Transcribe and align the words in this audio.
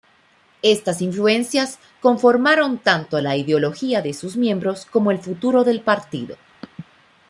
Estas 0.63 0.99
influencias 1.03 1.77
conformaron 2.01 2.79
tanto 2.79 3.21
la 3.21 3.37
ideología 3.37 4.01
de 4.01 4.15
sus 4.15 4.35
miembros 4.35 4.87
como 4.87 5.11
el 5.11 5.19
futuro 5.19 5.63
del 5.63 5.81
partido. 5.81 6.37